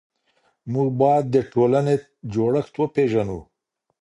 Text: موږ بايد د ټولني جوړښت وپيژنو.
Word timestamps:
موږ 0.73 0.89
بايد 0.99 1.25
د 1.33 1.35
ټولني 1.51 1.95
جوړښت 2.33 2.73
وپيژنو. 2.77 3.39